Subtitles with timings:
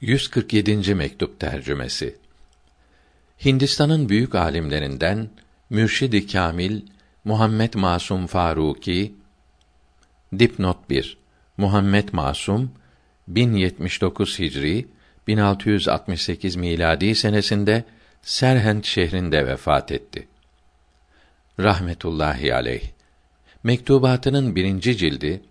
[0.00, 0.94] 147.
[0.94, 2.16] mektup tercümesi.
[3.44, 5.28] Hindistan'ın büyük alimlerinden
[5.70, 6.82] Mürşid-i Kamil
[7.24, 9.14] Muhammed Masum Faruki
[10.38, 11.18] Dipnot 1
[11.56, 12.72] Muhammed Masum
[13.28, 14.86] 1079 Hicri
[15.26, 17.84] 1668 miladi senesinde
[18.22, 20.28] Serhent şehrinde vefat etti.
[21.58, 22.82] Rahmetullahi aleyh.
[23.62, 25.42] Mektubatının birinci cildi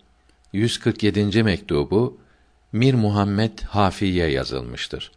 [0.54, 1.44] 147.
[1.44, 2.18] mektubu
[2.72, 5.12] Mir Muhammed Hafiye yazılmıştır.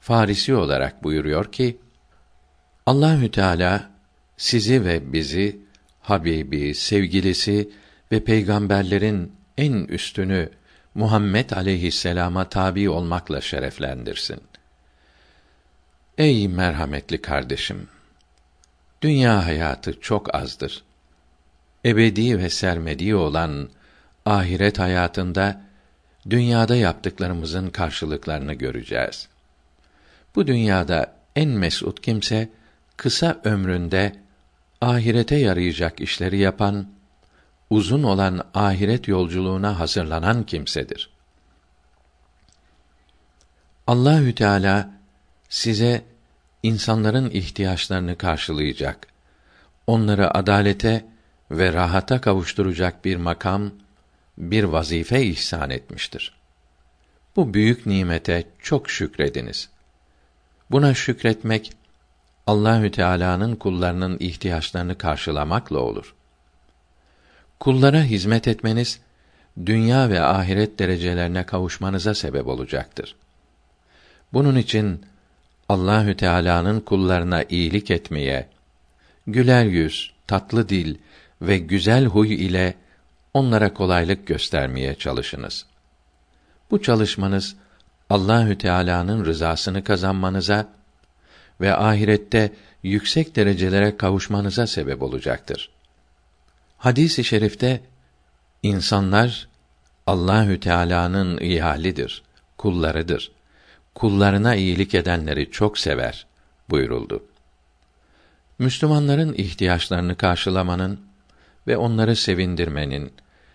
[0.00, 1.78] Farisi olarak buyuruyor ki:
[2.86, 3.90] Allahü Teala
[4.36, 5.60] sizi ve bizi
[6.00, 7.70] Habibi, sevgilisi
[8.12, 10.50] ve peygamberlerin en üstünü
[10.94, 14.40] Muhammed aleyhisselama tabi olmakla şereflendirsin.
[16.18, 17.88] Ey merhametli kardeşim!
[19.02, 20.82] Dünya hayatı çok azdır.
[21.84, 23.68] Ebedi ve sermedi olan
[24.26, 25.69] ahiret hayatında
[26.30, 29.28] dünyada yaptıklarımızın karşılıklarını göreceğiz.
[30.34, 32.48] Bu dünyada en mesut kimse
[32.96, 34.16] kısa ömründe
[34.80, 36.86] ahirete yarayacak işleri yapan,
[37.70, 41.10] uzun olan ahiret yolculuğuna hazırlanan kimsedir.
[43.86, 44.90] Allahü Teala
[45.48, 46.04] size
[46.62, 49.06] insanların ihtiyaçlarını karşılayacak,
[49.86, 51.04] onları adalete
[51.50, 53.70] ve rahata kavuşturacak bir makam
[54.40, 56.32] bir vazife ihsan etmiştir.
[57.36, 59.68] Bu büyük nimete çok şükrediniz.
[60.70, 61.72] Buna şükretmek
[62.46, 66.14] Allahü Teala'nın kullarının ihtiyaçlarını karşılamakla olur.
[67.60, 69.00] Kullara hizmet etmeniz
[69.66, 73.16] dünya ve ahiret derecelerine kavuşmanıza sebep olacaktır.
[74.32, 75.04] Bunun için
[75.68, 78.48] Allahü Teala'nın kullarına iyilik etmeye,
[79.26, 80.96] güler yüz, tatlı dil
[81.42, 82.74] ve güzel huy ile
[83.34, 85.66] onlara kolaylık göstermeye çalışınız.
[86.70, 87.56] Bu çalışmanız
[88.10, 90.68] Allahü Teala'nın rızasını kazanmanıza
[91.60, 95.70] ve ahirette yüksek derecelere kavuşmanıza sebep olacaktır.
[96.78, 97.80] Hadis-i şerifte
[98.62, 99.48] insanlar
[100.06, 102.22] Allahü Teala'nın ihalidir,
[102.58, 103.32] kullarıdır.
[103.94, 106.26] Kullarına iyilik edenleri çok sever
[106.70, 107.24] buyuruldu.
[108.58, 111.00] Müslümanların ihtiyaçlarını karşılamanın
[111.70, 113.12] ve onları sevindirmenin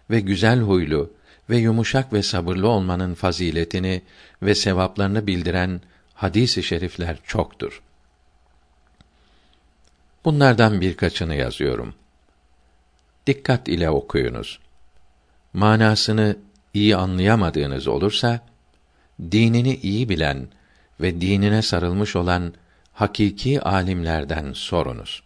[0.09, 1.14] ve güzel huylu
[1.50, 4.02] ve yumuşak ve sabırlı olmanın faziletini
[4.42, 5.81] ve sevaplarını bildiren
[6.14, 7.81] hadis-i şerifler çoktur.
[10.26, 11.94] Bunlardan birkaçını yazıyorum.
[13.28, 14.59] Dikkat ile okuyunuz.
[15.53, 16.38] Manasını
[16.74, 18.40] iyi anlayamadığınız olursa
[19.32, 20.47] dinini iyi bilen
[21.02, 22.53] ve dinine sarılmış olan
[22.94, 25.24] hakiki alimlerden sorunuz.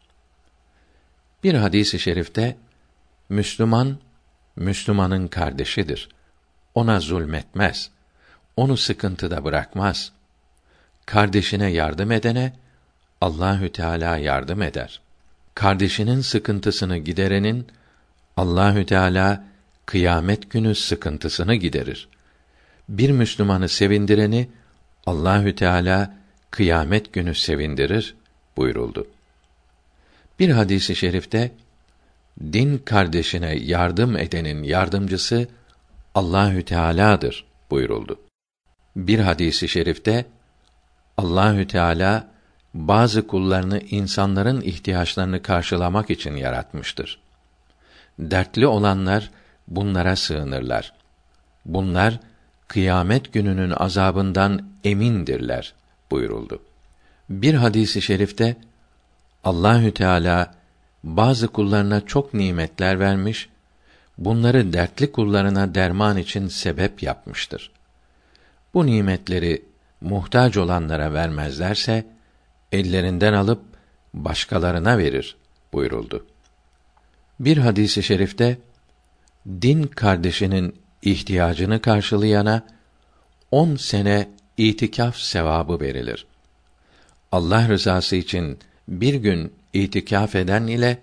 [1.44, 2.58] Bir hadisi şerifte
[3.30, 3.98] Müslüman
[4.56, 6.10] Müslümanın kardeşidir.
[6.76, 7.92] Ona zulmetmez.
[8.56, 10.12] Onu sıkıntıda bırakmaz.
[11.06, 12.54] Kardeşine yardım edene
[13.22, 15.02] Allahü Teala yardım eder.
[15.56, 17.68] Kardeşinin sıkıntısını giderenin
[18.38, 19.44] Allahü Teala
[19.86, 22.08] kıyamet günü sıkıntısını giderir.
[22.90, 24.50] Bir Müslümanı sevindireni
[25.06, 26.16] Allahü Teala
[26.52, 28.16] kıyamet günü sevindirir
[28.58, 29.08] buyuruldu.
[30.40, 31.52] Bir hadisi şerifte
[32.42, 35.48] din kardeşine yardım edenin yardımcısı
[36.16, 38.20] Allahü Teala'dır buyuruldu.
[38.96, 40.26] Bir hadisi şerifte
[41.18, 42.28] Allahü Teala
[42.74, 47.20] bazı kullarını insanların ihtiyaçlarını karşılamak için yaratmıştır.
[48.20, 49.32] Dertli olanlar
[49.68, 50.94] bunlara sığınırlar.
[51.66, 52.20] Bunlar
[52.68, 55.74] kıyamet gününün azabından emindirler
[56.12, 56.62] buyuruldu.
[57.30, 58.58] Bir hadisi şerifte
[59.44, 60.59] Allahü Teala
[61.04, 63.50] bazı kullarına çok nimetler vermiş,
[64.18, 67.72] bunları dertli kullarına derman için sebep yapmıştır.
[68.74, 69.66] Bu nimetleri
[70.02, 72.06] muhtaç olanlara vermezlerse
[72.72, 73.62] ellerinden alıp
[74.14, 75.36] başkalarına verir
[75.74, 76.26] buyuruldu.
[77.40, 78.58] Bir hadisi şerifte
[79.48, 82.68] din kardeşinin ihtiyacını karşılayana
[83.52, 86.26] on sene itikaf sevabı verilir.
[87.32, 88.60] Allah rızası için
[88.90, 90.98] bir gün itikaf eden ile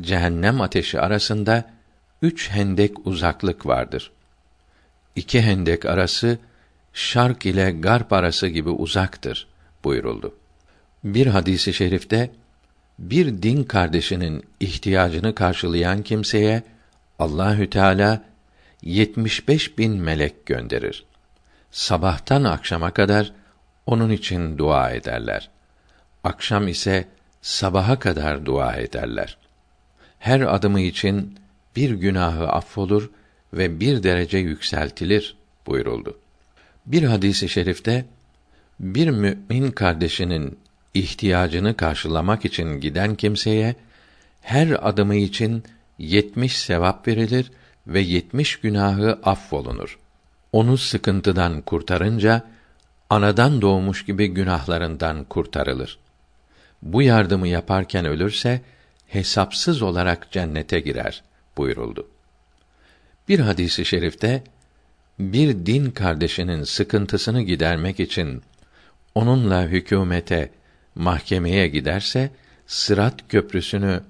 [0.00, 1.70] cehennem ateşi arasında
[2.22, 4.10] üç hendek uzaklık vardır.
[5.16, 6.38] İki hendek arası
[6.92, 9.46] şark ile garp arası gibi uzaktır
[9.84, 10.34] buyuruldu.
[11.04, 12.30] Bir hadisi şerifte
[12.98, 16.62] bir din kardeşinin ihtiyacını karşılayan kimseye
[17.18, 18.24] Allahü Teala
[18.82, 21.04] 75 bin melek gönderir.
[21.70, 23.32] Sabahtan akşama kadar
[23.86, 25.50] onun için dua ederler.
[26.24, 27.08] Akşam ise
[27.44, 29.36] sabaha kadar dua ederler.
[30.18, 31.38] Her adımı için
[31.76, 33.10] bir günahı affolur
[33.52, 35.36] ve bir derece yükseltilir
[35.66, 36.18] buyuruldu.
[36.86, 38.04] Bir hadisi şerifte
[38.80, 40.58] Bir mümin kardeşinin
[40.94, 43.76] ihtiyacını karşılamak için giden kimseye
[44.42, 45.64] her adımı için
[45.98, 47.52] yetmiş sevap verilir
[47.86, 49.98] ve yetmiş günahı affolunur.
[50.52, 52.42] Onu sıkıntıdan kurtarınca
[53.10, 56.03] anadan doğmuş gibi günahlarından kurtarılır.
[56.84, 58.60] Bu yardımı yaparken ölürse
[59.06, 61.22] hesapsız olarak cennete girer
[61.56, 62.08] buyuruldu.
[63.28, 64.42] Bir hadisi şerifte
[65.18, 68.42] bir din kardeşinin sıkıntısını gidermek için
[69.14, 70.50] onunla hükümete,
[70.94, 72.30] mahkemeye giderse
[72.66, 74.00] Sırat köprüsünü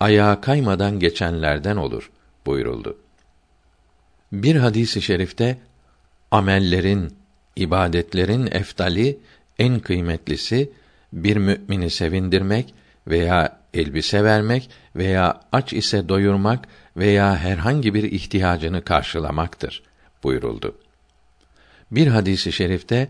[0.00, 2.10] ayağa kaymadan geçenlerden olur
[2.46, 2.98] buyuruldu.
[4.32, 5.58] Bir hadisi şerifte
[6.30, 7.16] amellerin,
[7.56, 9.18] ibadetlerin eftali
[9.58, 10.70] en kıymetlisi
[11.14, 12.74] bir mümini sevindirmek
[13.06, 19.82] veya elbise vermek veya aç ise doyurmak veya herhangi bir ihtiyacını karşılamaktır
[20.22, 20.76] buyuruldu.
[21.90, 23.08] Bir hadisi şerifte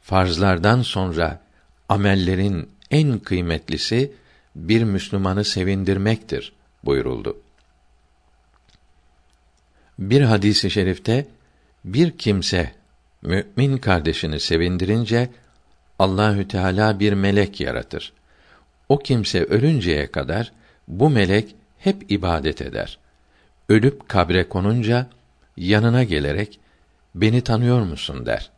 [0.00, 1.40] farzlardan sonra
[1.88, 4.12] amellerin en kıymetlisi
[4.56, 6.52] bir Müslümanı sevindirmektir
[6.84, 7.40] buyuruldu.
[9.98, 11.26] Bir hadisi şerifte
[11.84, 12.72] bir kimse
[13.22, 15.28] mümin kardeşini sevindirince
[16.02, 18.12] Allahü Teala bir melek yaratır.
[18.88, 20.52] O kimse ölünceye kadar
[20.88, 22.98] bu melek hep ibadet eder.
[23.68, 25.06] Ölüp kabre konunca
[25.56, 26.60] yanına gelerek
[27.14, 28.50] beni tanıyor musun der.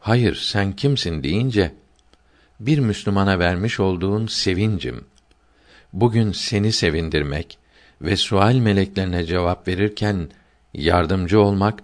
[0.00, 1.74] Hayır sen kimsin deyince
[2.60, 5.04] bir Müslümana vermiş olduğun sevincim.
[5.92, 7.58] Bugün seni sevindirmek
[8.02, 10.28] ve sual meleklerine cevap verirken
[10.74, 11.82] yardımcı olmak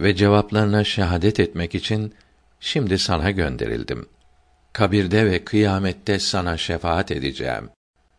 [0.00, 2.14] ve cevaplarına şehadet etmek için
[2.60, 4.06] şimdi sana gönderildim.
[4.72, 7.70] Kabirde ve kıyamette sana şefaat edeceğim.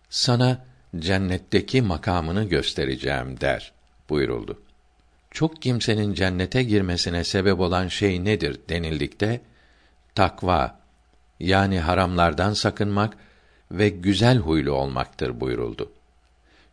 [0.09, 0.65] Sana
[0.99, 3.73] cennetteki makamını göstereceğim der
[4.09, 4.61] buyuruldu.
[5.31, 9.41] Çok kimsenin cennete girmesine sebep olan şey nedir denildikte
[10.15, 10.79] takva
[11.39, 13.17] yani haramlardan sakınmak
[13.71, 15.91] ve güzel huylu olmaktır buyuruldu.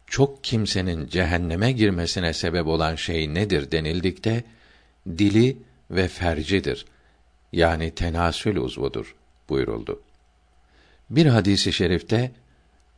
[0.06, 4.44] Çok kimsenin cehenneme girmesine sebep olan şey nedir denildikte
[5.08, 5.58] dili
[5.90, 6.86] ve fercidir.
[7.52, 9.14] Yani tenasül uzvudur
[9.50, 10.00] buyuruldu.
[11.10, 12.32] Bir hadisi şerifte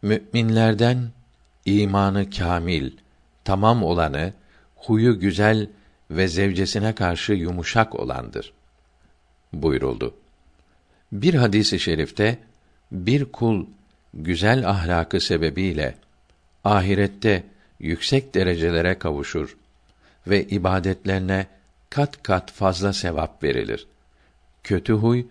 [0.03, 1.11] müminlerden
[1.65, 2.91] imanı kamil,
[3.45, 4.33] tamam olanı,
[4.77, 5.69] huyu güzel
[6.11, 8.53] ve zevcesine karşı yumuşak olandır
[9.53, 10.15] buyuruldu.
[11.13, 12.39] Bir hadisi şerifte
[12.93, 13.67] bir kul
[14.15, 15.95] güzel ahlakı sebebiyle
[16.65, 17.45] ahirette
[17.81, 19.57] yüksek derecelere kavuşur
[20.27, 21.47] ve ibadetlerine
[21.91, 23.87] kat kat fazla sevap verilir.
[24.63, 25.25] Kötü huy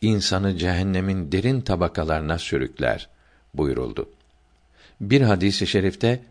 [0.00, 3.08] insanı cehennemin derin tabakalarına sürükler
[3.54, 4.08] buyuruldu.
[5.00, 6.22] Bir hadisi şerifte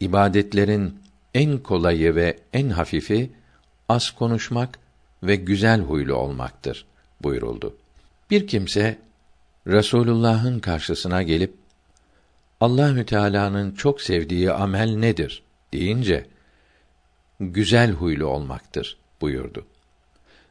[0.00, 1.00] ibadetlerin
[1.34, 3.30] en kolayı ve en hafifi
[3.88, 4.78] az konuşmak
[5.22, 6.86] ve güzel huylu olmaktır
[7.22, 7.76] buyuruldu.
[8.30, 8.98] Bir kimse
[9.66, 11.54] Resulullah'ın karşısına gelip
[12.60, 15.42] Allahü Teala'nın çok sevdiği amel nedir
[15.72, 16.26] deyince
[17.40, 19.66] güzel huylu olmaktır buyurdu.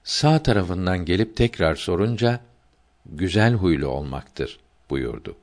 [0.04, 2.40] Sağ tarafından gelip tekrar sorunca
[3.06, 4.60] güzel huylu olmaktır
[4.90, 5.36] buyurdu.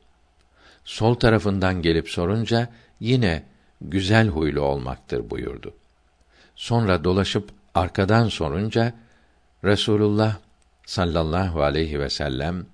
[0.84, 2.68] Sol tarafından gelip sorunca
[3.00, 3.42] yine
[3.80, 5.74] güzel huylu olmaktır buyurdu.
[6.56, 8.92] Sonra dolaşıp arkadan sorunca
[9.64, 10.36] Resulullah
[10.86, 12.66] sallallahu aleyhi ve sellem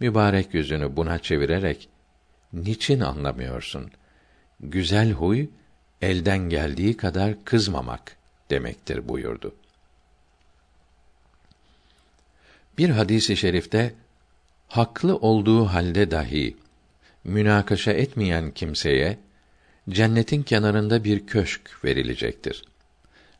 [0.00, 1.88] mübarek yüzünü buna çevirerek
[2.52, 3.90] niçin anlamıyorsun?
[4.60, 5.46] Güzel huy
[6.02, 8.16] elden geldiği kadar kızmamak
[8.50, 9.54] demektir buyurdu.
[12.78, 13.94] Bir hadisi şerifte
[14.68, 16.56] haklı olduğu halde dahi
[17.24, 19.18] münakaşa etmeyen kimseye
[19.90, 22.64] cennetin kenarında bir köşk verilecektir.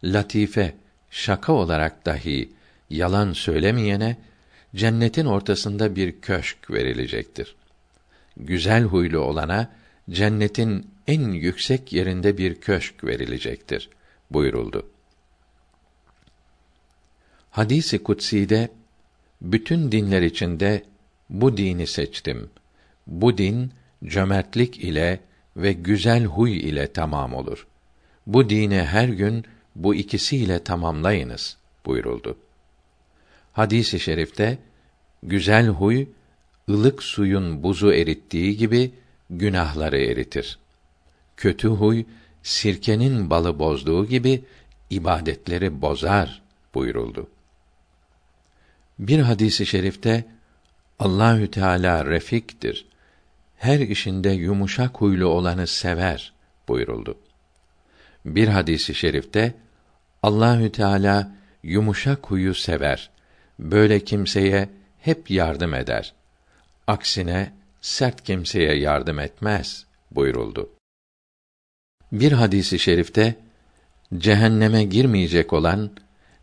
[0.04, 0.74] Latife,
[1.10, 2.52] şaka olarak dahi
[2.90, 4.16] yalan söylemeyene
[4.74, 7.56] cennetin ortasında bir köşk verilecektir.
[8.36, 9.72] Güzel huylu olana
[10.10, 13.90] cennetin en yüksek yerinde bir köşk verilecektir
[14.30, 14.90] buyuruldu.
[17.50, 18.68] Hadisi kutsi'de
[19.42, 20.84] bütün dinler içinde
[21.40, 22.50] bu dini seçtim.
[23.06, 23.72] Bu din
[24.04, 25.20] cömertlik ile
[25.56, 27.66] ve güzel huy ile tamam olur.
[28.26, 29.44] Bu dini her gün
[29.76, 32.36] bu ikisiyle tamamlayınız buyuruldu.
[33.52, 34.58] Hadisi şerifte
[35.22, 36.06] güzel huy
[36.68, 38.92] ılık suyun buzu erittiği gibi
[39.30, 40.58] günahları eritir.
[41.36, 42.04] Kötü huy
[42.42, 44.44] sirkenin balı bozduğu gibi
[44.90, 46.42] ibadetleri bozar
[46.74, 47.26] buyuruldu.
[48.98, 50.24] Bir hadisi şerifte
[50.98, 52.86] Allahü Teala refiktir.
[53.56, 56.32] Her işinde yumuşak huylu olanı sever
[56.68, 57.18] buyuruldu.
[58.24, 59.54] Bir hadisi şerifte
[60.22, 63.10] Allahü Teala yumuşak huyu sever.
[63.58, 64.68] Böyle kimseye
[65.00, 66.14] hep yardım eder.
[66.86, 70.70] Aksine sert kimseye yardım etmez buyuruldu.
[72.12, 73.36] Bir hadisi şerifte
[74.18, 75.90] cehenneme girmeyecek olan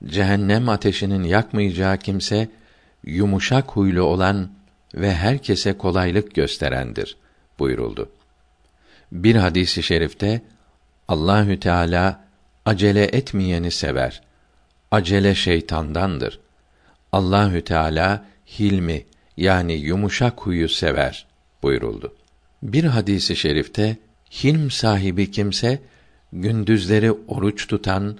[0.05, 2.49] cehennem ateşinin yakmayacağı kimse
[3.03, 4.51] yumuşak huylu olan
[4.95, 7.17] ve herkese kolaylık gösterendir
[7.59, 8.09] buyuruldu.
[9.11, 10.41] Bir hadisi şerifte
[11.07, 12.25] Allahü Teala
[12.65, 14.21] acele etmeyeni sever.
[14.91, 16.39] Acele şeytandandır.
[17.11, 18.25] Allahü Teala
[18.59, 19.05] hilmi
[19.37, 21.25] yani yumuşak huyu sever
[21.63, 22.15] buyuruldu.
[22.63, 23.97] Bir hadisi şerifte
[24.31, 25.79] hilm sahibi kimse
[26.33, 28.17] gündüzleri oruç tutan,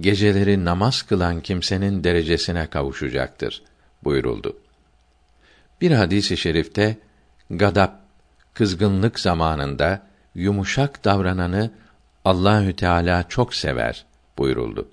[0.00, 3.62] geceleri namaz kılan kimsenin derecesine kavuşacaktır
[4.04, 4.56] buyuruldu.
[5.80, 6.96] Bir hadisi şerifte
[7.50, 8.00] gadap,
[8.54, 10.02] kızgınlık zamanında
[10.34, 11.70] yumuşak davrananı
[12.24, 14.04] Allahü Teala çok sever
[14.38, 14.88] buyuruldu.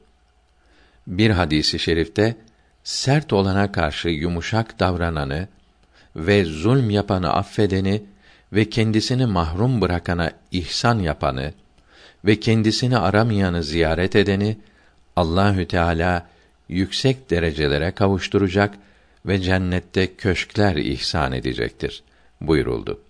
[1.07, 2.35] Bir hadisi şerifte
[2.83, 5.47] sert olana karşı yumuşak davrananı
[6.15, 8.03] ve zulm yapanı affedeni
[8.53, 11.53] ve kendisini mahrum bırakana ihsan yapanı
[12.25, 14.57] ve kendisini aramayanı ziyaret edeni
[15.15, 16.27] Allahü Teala
[16.69, 18.75] yüksek derecelere kavuşturacak
[19.25, 22.03] ve cennette köşkler ihsan edecektir
[22.41, 23.01] buyuruldu.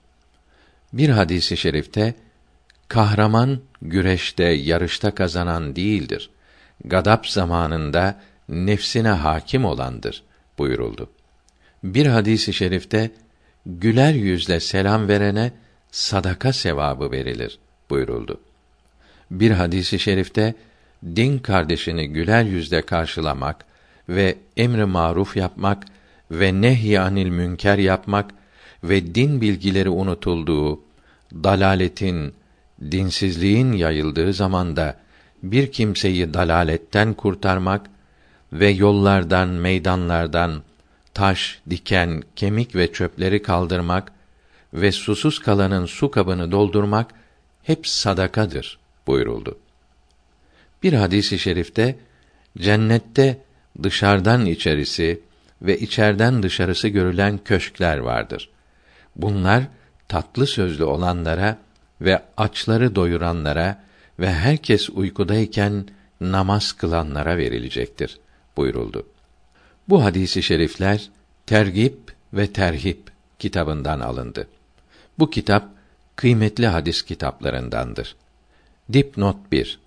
[0.93, 2.13] Bir hadisi şerifte
[2.87, 6.29] kahraman güreşte, yarışta kazanan değildir.
[6.85, 10.23] Gadap zamanında nefsine hakim olandır
[10.57, 11.09] buyuruldu.
[11.83, 13.11] Bir hadisi şerifte
[13.65, 15.51] güler yüzle selam verene
[15.91, 18.41] sadaka sevabı verilir buyuruldu.
[19.31, 20.55] Bir hadisi şerifte
[21.15, 23.65] din kardeşini güler yüzle karşılamak
[24.09, 25.85] ve emri maruf yapmak
[26.31, 28.31] ve nehyanil münker yapmak
[28.83, 30.81] ve din bilgileri unutulduğu,
[31.33, 32.33] dalaletin,
[32.91, 34.95] dinsizliğin yayıldığı zamanda
[35.43, 37.89] bir kimseyi dalaletten kurtarmak
[38.53, 40.63] ve yollardan, meydanlardan
[41.13, 44.11] taş, diken, kemik ve çöpleri kaldırmak
[44.73, 47.11] ve susuz kalanın su kabını doldurmak
[47.63, 49.57] hep sadakadır buyuruldu.
[50.83, 51.95] Bir hadisi şerifte
[52.57, 53.41] cennette
[53.83, 55.19] dışarıdan içerisi
[55.61, 58.49] ve içerden dışarısı görülen köşkler vardır.
[59.15, 59.63] Bunlar
[60.07, 61.57] tatlı sözlü olanlara
[62.01, 63.83] ve açları doyuranlara
[64.19, 65.85] ve herkes uykudayken
[66.21, 68.19] namaz kılanlara verilecektir
[68.57, 69.07] buyuruldu.
[69.89, 71.09] Bu hadisi şerifler
[71.45, 71.97] Tergip
[72.33, 74.47] ve Terhip kitabından alındı.
[75.19, 75.69] Bu kitap
[76.15, 78.15] kıymetli hadis kitaplarındandır.
[78.93, 79.79] Dipnot 1.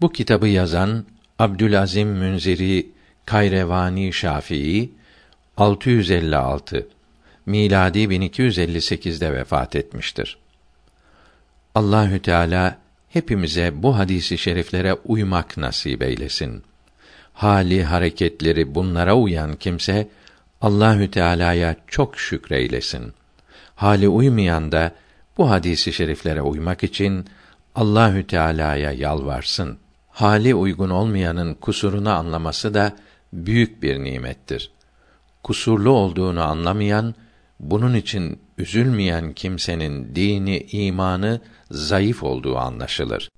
[0.00, 1.04] Bu kitabı yazan
[1.38, 2.90] Abdülazim Münziri
[3.26, 4.97] Kayrevani Şafii
[5.58, 6.88] 656
[7.46, 10.38] miladi 1258'de vefat etmiştir.
[11.74, 16.62] Allahü Teala hepimize bu hadisi şeriflere uymak nasip eylesin.
[17.32, 20.08] Hali hareketleri bunlara uyan kimse
[20.60, 23.12] Allahü Teala'ya çok şükreylesin.
[23.74, 24.92] Hali uymayan da
[25.38, 27.26] bu hadisi şeriflere uymak için
[27.74, 29.78] Allahü Teala'ya yalvarsın.
[30.08, 32.96] Hali uygun olmayanın kusurunu anlaması da
[33.32, 34.77] büyük bir nimettir.
[35.42, 37.14] Kusurlu olduğunu anlamayan,
[37.60, 41.40] bunun için üzülmeyen kimsenin dini, imanı
[41.70, 43.28] zayıf olduğu anlaşılır.